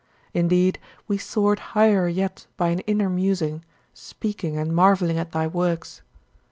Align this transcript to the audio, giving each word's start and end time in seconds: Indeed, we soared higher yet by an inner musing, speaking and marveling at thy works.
Indeed, 0.33 0.79
we 1.07 1.19
soared 1.19 1.59
higher 1.77 2.07
yet 2.07 2.47
by 2.57 2.69
an 2.69 2.79
inner 2.89 3.07
musing, 3.07 3.63
speaking 3.93 4.57
and 4.57 4.73
marveling 4.75 5.19
at 5.19 5.31
thy 5.31 5.45
works. 5.45 6.01